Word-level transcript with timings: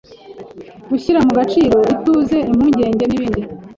gushyira 0.89 1.19
mu 1.25 1.31
gaciro, 1.37 1.77
ituze, 1.93 2.37
impungenge 2.51 3.03
n’ibindi 3.07 3.41